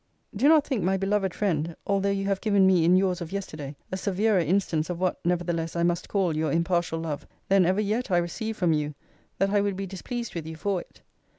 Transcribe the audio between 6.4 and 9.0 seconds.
impartial love, than ever yet I received from you,